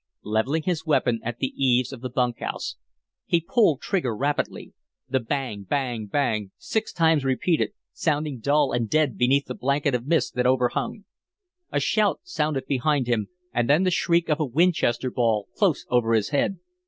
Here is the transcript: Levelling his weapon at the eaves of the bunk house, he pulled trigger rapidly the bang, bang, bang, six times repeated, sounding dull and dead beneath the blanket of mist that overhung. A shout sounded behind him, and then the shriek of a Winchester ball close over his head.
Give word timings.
Levelling 0.23 0.63
his 0.63 0.83
weapon 0.83 1.19
at 1.21 1.37
the 1.37 1.53
eaves 1.55 1.93
of 1.93 2.01
the 2.01 2.09
bunk 2.09 2.39
house, 2.39 2.75
he 3.27 3.39
pulled 3.39 3.81
trigger 3.81 4.15
rapidly 4.17 4.73
the 5.07 5.19
bang, 5.19 5.61
bang, 5.61 6.07
bang, 6.07 6.49
six 6.57 6.91
times 6.91 7.23
repeated, 7.23 7.73
sounding 7.93 8.39
dull 8.39 8.71
and 8.71 8.89
dead 8.89 9.15
beneath 9.15 9.45
the 9.45 9.53
blanket 9.53 9.93
of 9.93 10.07
mist 10.07 10.33
that 10.33 10.47
overhung. 10.47 11.05
A 11.71 11.79
shout 11.79 12.19
sounded 12.23 12.65
behind 12.65 13.05
him, 13.05 13.27
and 13.53 13.69
then 13.69 13.83
the 13.83 13.91
shriek 13.91 14.27
of 14.27 14.39
a 14.39 14.43
Winchester 14.45 15.11
ball 15.11 15.47
close 15.55 15.85
over 15.91 16.13
his 16.15 16.29
head. 16.29 16.57